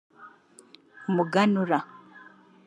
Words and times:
umuganura 1.09 1.79